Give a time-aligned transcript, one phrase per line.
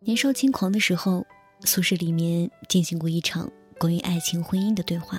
[0.00, 1.26] 年少轻狂的时候，
[1.62, 5.18] 宿舍里面进行过一场关于爱情、婚姻的对话。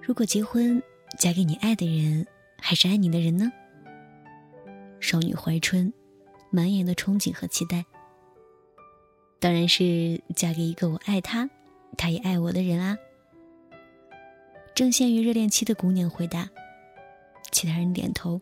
[0.00, 0.82] 如果结婚，
[1.18, 2.26] 嫁给你爱的人，
[2.58, 3.52] 还是爱你的人呢？
[4.98, 5.92] 少女怀春，
[6.50, 7.84] 满眼的憧憬和期待。
[9.38, 11.48] 当然是嫁给一个我爱他，
[11.96, 12.96] 他也爱我的人啊。
[14.74, 16.48] 正陷于热恋期的姑娘回答，
[17.50, 18.40] 其他人点头。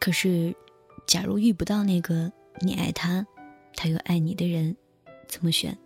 [0.00, 0.54] 可是，
[1.06, 3.26] 假如遇不到那个你爱他，
[3.74, 4.76] 他又爱你的人，
[5.28, 5.76] 怎么选？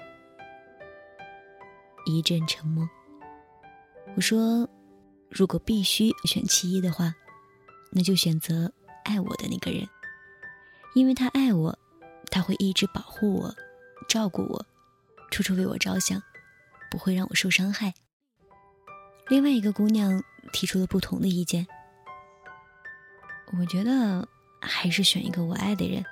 [2.06, 2.88] 一阵沉默。
[4.16, 4.68] 我说，
[5.29, 7.15] 如果必须选其一的话，
[7.92, 8.73] 那就选择
[9.04, 9.87] 爱我的那个人，
[10.95, 11.79] 因为他爱我，
[12.30, 13.55] 他会一直保护我，
[14.09, 14.66] 照顾我，
[15.30, 16.23] 处处为我着想，
[16.91, 17.95] 不会让我受伤害。
[19.29, 21.66] 另外一个姑娘提出了不同的意见，
[23.59, 24.29] 我觉得
[24.60, 26.04] 还是选一个我爱的人。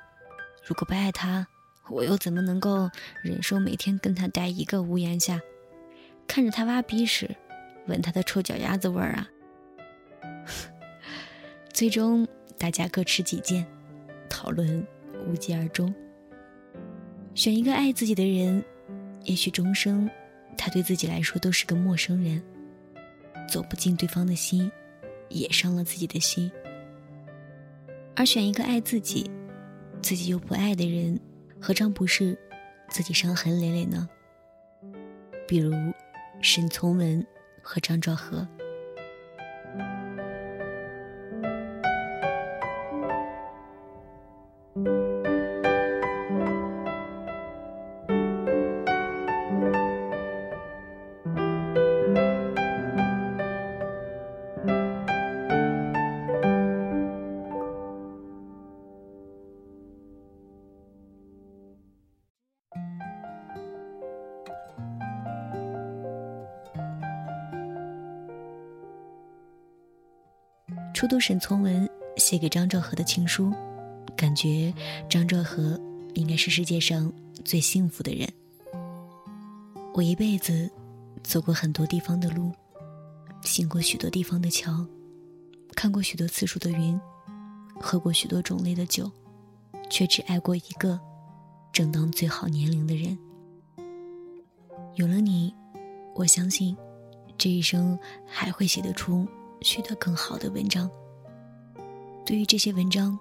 [0.65, 1.47] 如果不爱他，
[1.89, 2.91] 我又怎么能够
[3.23, 5.41] 忍受每天跟他待一个屋檐下，
[6.27, 7.37] 看着他挖鼻屎？
[7.87, 9.29] 闻他的臭脚丫子味儿啊！
[11.73, 13.67] 最终大家各持己见，
[14.29, 14.87] 讨论
[15.27, 15.95] 无疾而终。
[17.39, 18.65] 选一个爱自己的人，
[19.23, 20.11] 也许终生
[20.57, 22.43] 他对自己来说都是个陌生人，
[23.49, 24.69] 走不进对方的心，
[25.29, 26.51] 也伤了自己的心。
[28.17, 29.31] 而选一个爱自己，
[30.03, 31.17] 自己又不爱的人，
[31.61, 32.37] 何尝不是
[32.89, 34.09] 自己伤痕累累呢？
[35.47, 35.73] 比如
[36.43, 37.25] 沈从文。
[37.61, 38.49] 和张兆和。
[70.99, 73.55] 初读沈从文写给张兆和的情书，
[74.17, 74.75] 感觉
[75.09, 75.81] 张兆和
[76.15, 77.13] 应该是世界上
[77.45, 78.29] 最幸福的人。
[79.95, 80.69] 我一辈子
[81.23, 82.51] 走过很多地方的路，
[83.43, 84.85] 行过许多地方的桥，
[85.77, 87.01] 看过许多次数的云，
[87.79, 89.09] 喝过许多种类的酒，
[89.89, 90.99] 却只爱过一个
[91.73, 93.17] 正当最好年龄的人。
[94.97, 95.55] 有了你，
[96.17, 96.77] 我相信
[97.39, 99.25] 这一生还会写得出。
[99.61, 100.91] 许多更好的文章。
[102.25, 103.19] 对于这些文章，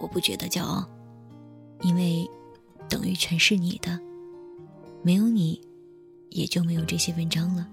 [0.00, 0.84] 我不觉得骄傲，
[1.82, 2.28] 因为
[2.88, 4.00] 等于全是你的，
[5.02, 5.60] 没有你，
[6.30, 7.68] 也就没有这些文章了。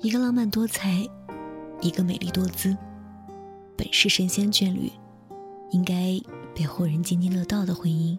[0.00, 1.06] 一个浪漫多才，
[1.80, 2.76] 一个美丽多姿，
[3.76, 4.92] 本是神仙眷侣，
[5.70, 6.20] 应该
[6.54, 8.18] 被后人津津乐道的婚姻，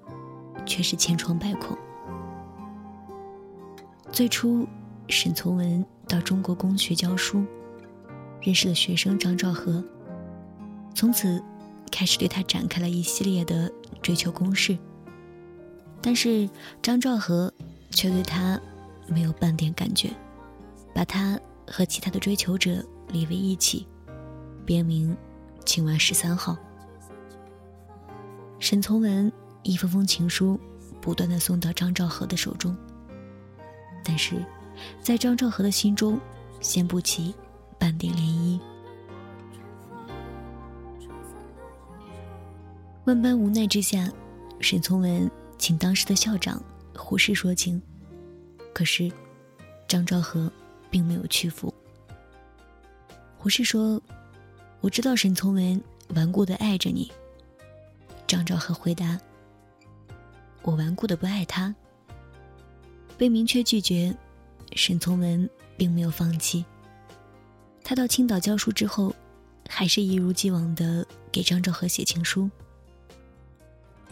[0.65, 1.77] 却是千疮百孔。
[4.11, 4.67] 最初。
[5.11, 7.45] 沈从文到中国公学教书，
[8.41, 9.83] 认识了学生张兆和，
[10.95, 11.43] 从此
[11.91, 13.69] 开始对他展开了一系列的
[14.01, 14.77] 追求攻势。
[16.01, 16.49] 但是
[16.81, 17.53] 张兆和
[17.89, 18.59] 却对他
[19.07, 20.11] 没有半点感觉，
[20.95, 23.85] 把他和其他的追求者列为一起，
[24.65, 25.15] 别名
[25.65, 26.57] “青蛙十三号”。
[28.59, 29.29] 沈从文
[29.61, 30.57] 一封封情书
[31.01, 32.73] 不断的送到张兆和的手中，
[34.05, 34.41] 但是。
[35.01, 36.19] 在张兆和的心中，
[36.59, 37.33] 掀不起
[37.77, 38.59] 半点涟漪。
[43.05, 44.09] 万般无奈之下，
[44.59, 46.61] 沈从文请当时的校长
[46.95, 47.81] 胡适说情，
[48.73, 49.11] 可是
[49.87, 50.51] 张兆和
[50.89, 51.73] 并没有屈服。
[53.37, 53.99] 胡适说
[54.81, 55.81] ：“我知道沈从文
[56.15, 57.11] 顽固的爱着你。”
[58.27, 59.19] 张兆和回答
[60.61, 61.73] ：“我顽固的不爱他。”
[63.17, 64.15] 被明确拒绝。
[64.75, 66.65] 沈从文并没有放弃。
[67.83, 69.13] 他到青岛教书之后，
[69.67, 72.49] 还是一如既往的给张兆和写情书。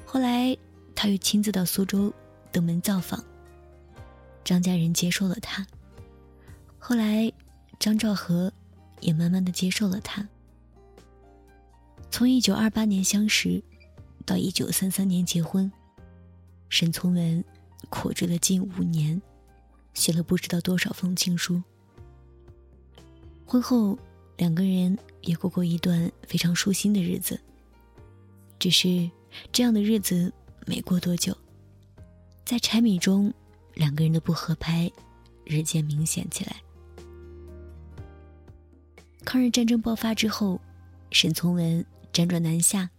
[0.05, 0.57] 后来，
[0.95, 2.13] 他又亲自到苏州
[2.51, 3.23] 登门造访。
[4.43, 5.65] 张家人接受了他。
[6.79, 7.31] 后来，
[7.79, 8.51] 张兆和
[8.99, 10.27] 也慢慢的接受了他。
[12.09, 13.61] 从一九二八年相识，
[14.25, 15.71] 到一九三三年结婚，
[16.69, 17.43] 沈从文
[17.89, 19.21] 苦追了近五年。
[19.93, 21.61] 写了不知道多少封情书。
[23.45, 23.97] 婚后，
[24.37, 27.39] 两个人也过过一段非常舒心的日子。
[28.59, 29.09] 只是
[29.51, 30.31] 这样的日子
[30.65, 31.35] 没过多久，
[32.45, 33.33] 在柴米中，
[33.73, 34.91] 两个人的不合拍
[35.45, 36.57] 日渐明显起来。
[39.25, 40.59] 抗日战争爆发之后，
[41.11, 42.89] 沈从文辗转南下，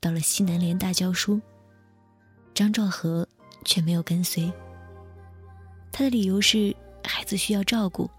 [0.00, 1.40] 到了西南联大教书。
[2.54, 3.28] 张兆和
[3.64, 4.50] 却没有跟随。
[5.98, 8.10] 他的理由是孩子需要照顾，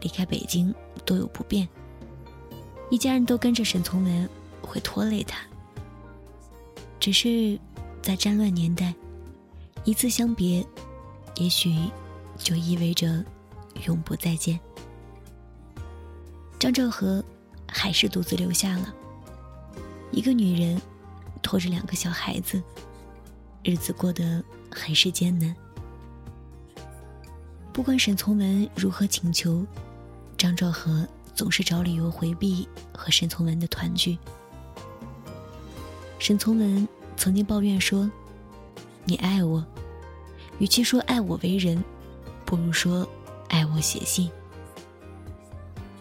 [0.00, 1.68] 离开北京多有不便。
[2.88, 4.26] 一家人都跟着沈从文
[4.62, 5.38] 会拖累他。
[6.98, 7.60] 只是
[8.00, 8.94] 在战乱年代，
[9.84, 10.66] 一次相别，
[11.36, 11.76] 也许
[12.38, 13.22] 就意味着
[13.86, 14.58] 永不再见。
[16.58, 17.22] 张兆和
[17.66, 18.94] 还是独自留下了。
[20.12, 20.80] 一个女人
[21.42, 22.62] 拖着两个小孩子，
[23.62, 25.54] 日子过得很是艰难。
[27.78, 29.64] 不管沈从文如何请求，
[30.36, 34.18] 张兆和总是找理由回避和沈从文的团聚。
[36.18, 38.10] 沈从文曾经抱怨说
[39.06, 39.64] ：“你爱我，
[40.58, 41.80] 与其说爱我为人，
[42.44, 43.08] 不如说
[43.48, 44.28] 爱我写信。”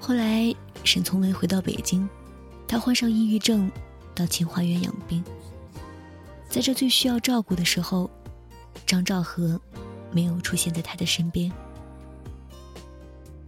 [0.02, 0.52] 后来，
[0.84, 2.10] 沈从文回到北京，
[2.68, 3.72] 他患上抑郁症，
[4.16, 5.24] 到清华园养病。
[6.50, 8.10] 在这最需要照顾的时候，
[8.84, 9.62] 张兆和
[10.12, 11.52] 没有出现在他的身边。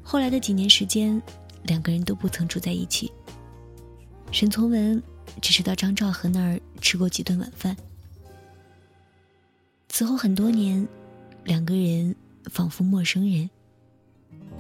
[0.10, 1.22] 后来的几年时间，
[1.66, 3.12] 两个人都不曾住在一起。
[4.32, 5.00] 沈从文
[5.40, 7.78] 只是到张兆和那儿吃过几顿晚饭。
[9.88, 10.88] 此后很多年，
[11.44, 12.16] 两个人
[12.46, 13.48] 仿佛陌生人。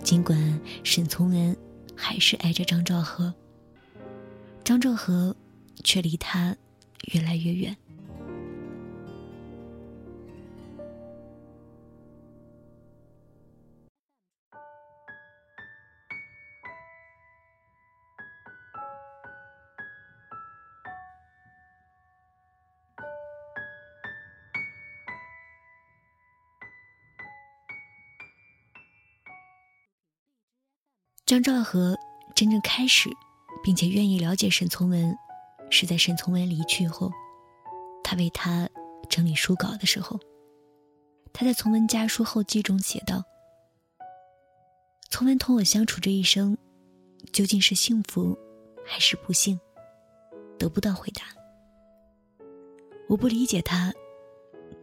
[0.03, 1.57] 尽管沈从文。
[2.01, 3.33] 还是挨着张兆和，
[4.63, 5.35] 张兆和
[5.83, 6.55] 却离他
[7.11, 7.75] 越来越远。
[31.29, 31.95] 张兆和
[32.33, 33.07] 真正开始，
[33.63, 35.15] 并且愿意了解沈从文，
[35.69, 37.11] 是在沈从文离去后，
[38.03, 38.67] 他为他
[39.07, 40.19] 整理书稿的时候。
[41.31, 43.23] 他在《从文家书后记》中写道
[45.11, 46.57] ：“从文同我相处这一生，
[47.31, 48.35] 究竟是幸福
[48.83, 49.59] 还是不幸？
[50.57, 51.21] 得不到回答。
[53.07, 53.93] 我不理解他，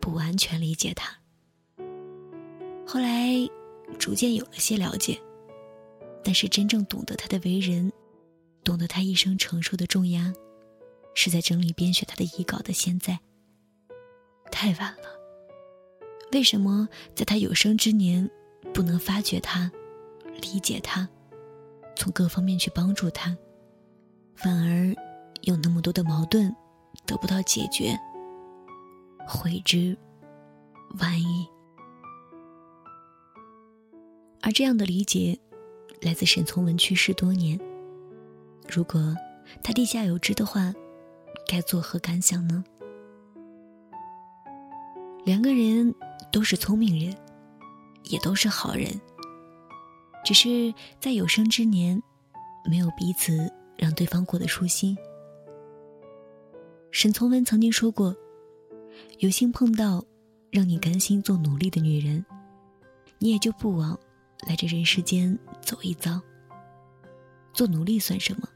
[0.01, 1.13] 不完全理解他。
[2.87, 3.35] 后来
[3.99, 5.21] 逐渐有了些了解。”
[6.27, 7.93] 但是真正懂得他的为人，
[8.65, 10.33] 懂得他一生承受的重压，
[11.15, 13.21] 是在整理编选他的遗稿的现在。
[14.51, 15.09] 太晚了。
[16.33, 18.29] 为什么在他有生之年，
[18.75, 19.71] 不能发掘他，
[20.43, 21.09] 理解他，
[21.95, 23.37] 从各方面去帮助他，
[24.35, 24.93] 反而
[25.43, 26.53] 有那么多的矛盾
[27.07, 27.97] 得不到解决，
[29.29, 29.97] 悔之
[30.99, 31.47] 晚矣。
[34.43, 35.39] 而这样的理解。
[36.01, 37.59] 来自沈从文去世多年。
[38.69, 39.17] 如果
[39.63, 40.73] 他地下有知的话，
[41.49, 42.65] 该作何感想呢？
[45.25, 45.95] 两个人
[46.31, 47.17] 都是聪明人，
[48.05, 49.01] 也都是好人，
[50.25, 52.01] 只是在有生之年，
[52.69, 54.97] 没有彼此让对方过得舒心。
[56.91, 58.15] 沈从文曾经说过
[59.19, 60.05] ：“有幸碰到
[60.51, 62.25] 让你甘心做奴隶的女人，
[63.19, 63.99] 你也就不枉。”
[64.47, 66.21] 来这人世间走一遭。
[67.53, 68.49] 做奴隶算什么？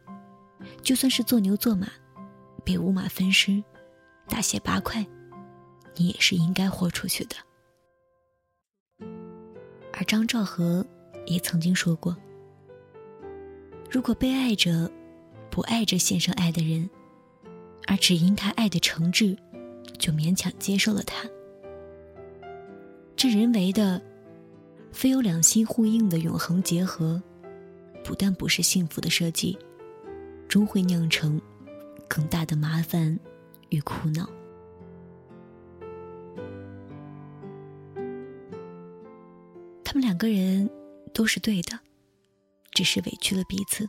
[0.83, 1.89] 就算是做牛做马，
[2.65, 3.63] 被五马分尸，
[4.29, 5.07] 大卸八块，
[5.97, 7.37] 你也是应该豁出去的。
[9.93, 10.85] 而张兆和
[11.27, 12.15] 也曾经说过：
[13.91, 14.91] 如果被爱着，
[15.51, 16.89] 不爱着献上爱的人，
[17.87, 19.37] 而只因他爱的诚挚，
[19.99, 21.27] 就勉强接受了他，
[23.17, 24.01] 这人为的。
[24.93, 27.23] 非有两心互应的永恒结合，
[28.05, 29.59] 不但不是幸福的设计，
[30.49, 31.41] 终会酿成
[32.09, 33.19] 更大的麻烦
[33.71, 34.29] 与苦恼。
[39.85, 40.69] 他们两个人
[41.13, 41.79] 都是对的，
[42.73, 43.89] 只是委屈了彼此。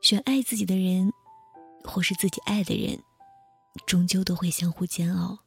[0.00, 1.12] 选爱自己的人，
[1.84, 2.98] 或是自己爱的人，
[3.86, 5.38] 终究都会相互煎熬。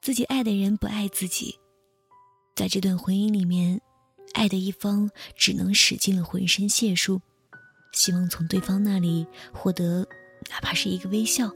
[0.00, 1.58] 自己爱的人不爱自己，
[2.54, 3.80] 在这段婚姻里面，
[4.32, 7.20] 爱的一方只能使尽了浑身解数，
[7.92, 10.06] 希望从对方那里获得
[10.48, 11.50] 哪怕是一个微笑、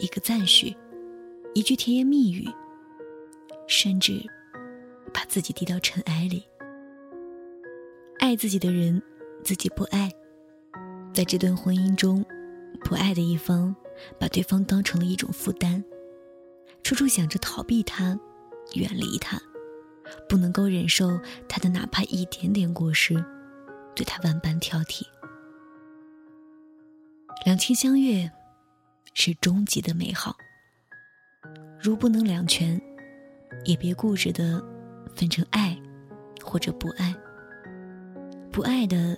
[0.00, 0.74] 一个赞许、
[1.54, 2.48] 一句甜言蜜语，
[3.68, 4.20] 甚至
[5.12, 6.42] 把自己低到尘埃里。
[8.18, 9.00] 爱自己的人，
[9.44, 10.10] 自己不爱，
[11.12, 12.24] 在这段婚姻中，
[12.82, 13.76] 不爱的一方
[14.18, 15.84] 把对方当成了一种负担，
[16.88, 18.18] 处处想着逃避他，
[18.72, 19.38] 远离他，
[20.26, 23.22] 不能够忍受他的哪怕一点点过失，
[23.94, 25.02] 对他万般挑剔。
[27.44, 28.32] 两情相悦
[29.12, 30.34] 是终极的美好，
[31.78, 32.80] 如不能两全，
[33.66, 34.58] 也别固执的
[35.14, 35.78] 分成爱
[36.42, 37.14] 或者不爱。
[38.50, 39.14] 不爱的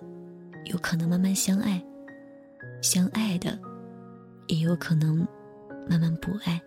[0.64, 1.80] 有可能慢慢相爱，
[2.82, 3.56] 相爱的
[4.48, 5.24] 也有可能
[5.88, 6.60] 慢慢不爱。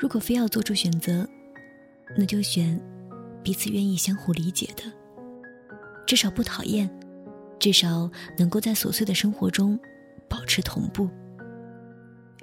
[0.00, 1.28] 如果非要做出选择，
[2.16, 2.80] 那就选
[3.42, 4.82] 彼此愿意相互理解的，
[6.06, 6.90] 至少不讨厌。
[7.58, 9.78] 至少能够在琐碎的生活中
[10.30, 11.06] 保持同步，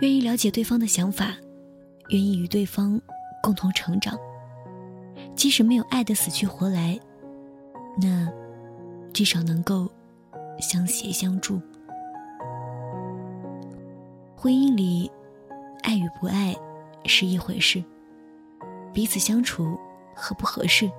[0.01, 1.35] 愿意了解对方的想法，
[2.09, 3.01] 愿意与对方
[3.41, 4.15] 共同成长。
[5.35, 6.99] 即使没有爱的死去活来，
[7.99, 8.31] 那
[9.11, 9.91] 至少能够
[10.59, 11.59] 相携相助。
[14.35, 15.11] 婚姻里，
[15.81, 16.55] 爱与不爱
[17.05, 17.83] 是一回事，
[18.93, 19.79] 彼此相处
[20.15, 20.89] 合不合适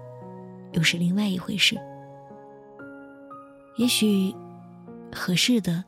[0.72, 1.76] 又是另外一回事。
[3.76, 4.34] 也许，
[5.14, 5.84] 合适的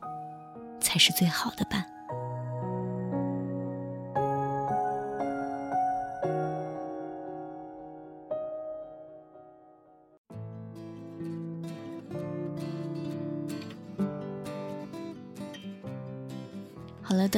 [0.79, 1.85] 才是最好的伴。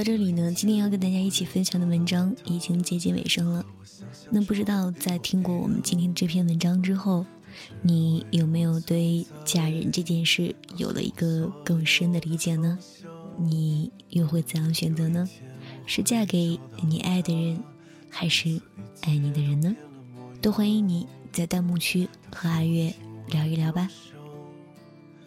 [0.03, 3.65] 到这里呢，今天要跟大家一起分享的文章已经接近尾声了。
[4.29, 7.25] 那不知道在听过我们今天这篇文章之后。
[7.83, 12.79] 你有没有对嫁人这件事有了一个更深的理解呢？
[13.37, 15.29] 你又会怎样选择呢？
[15.85, 17.63] 是嫁给你爱的人，
[18.09, 18.59] 还是
[19.01, 19.75] 爱你的人呢？
[20.41, 22.91] 都欢迎你在弹幕区和阿月
[23.27, 23.87] 聊一聊吧。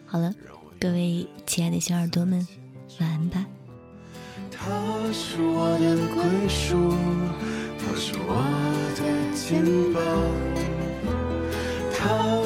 [0.05, 0.35] 好了，
[0.77, 2.45] 各位亲爱的小耳朵们，
[2.99, 3.46] 晚安吧。
[6.57, 6.91] 归属，
[7.77, 8.33] 他是我
[8.95, 9.01] 的
[9.35, 10.01] 肩膀。
[11.93, 12.01] 他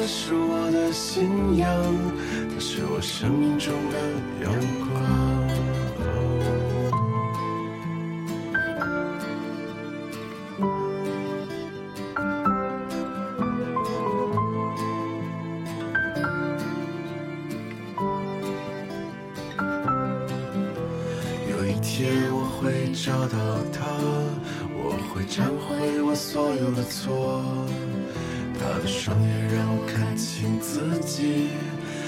[0.06, 1.66] 是我的信仰，
[2.52, 3.98] 他是我生命中的
[4.44, 4.90] 阳光。
[21.50, 23.36] 有一天我会找到
[23.72, 23.84] 他，
[24.72, 27.42] 我会忏悔我所有的错。
[28.56, 31.48] 他的双眼让我看清自己，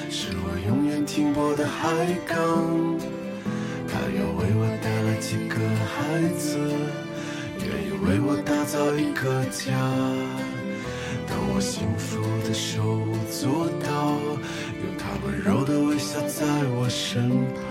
[0.08, 2.38] 是我永远停泊的海港。
[3.88, 5.58] 他要为我带来几个
[5.90, 6.56] 孩子，
[7.58, 9.74] 愿意为我打造一个家。
[11.26, 14.14] 当我幸福的手舞足蹈，
[14.78, 16.46] 有他温柔的微笑在
[16.76, 17.63] 我身旁。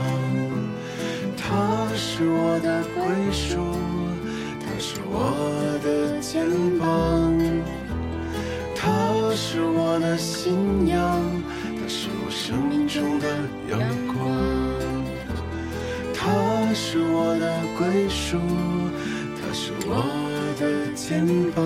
[3.14, 3.60] 归属，
[4.60, 7.32] 他是我的肩膀。
[8.76, 8.90] 他
[9.36, 11.22] 是我的信仰，
[11.62, 13.28] 他是我生命中的
[13.70, 14.18] 阳光。
[16.12, 18.40] 他是我的归属，
[19.38, 20.04] 他是我
[20.60, 21.62] 的肩膀。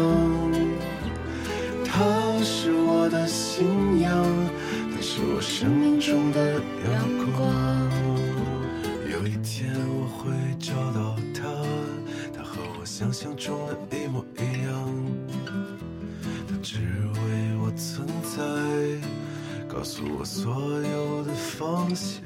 [1.85, 4.11] 他是我的信仰，
[4.93, 6.55] 他是我生命中的
[6.91, 7.87] 阳光。
[13.38, 14.72] 中的一模一样。
[16.50, 18.38] 它只为我存在，
[19.67, 22.17] 告诉我所有的方向。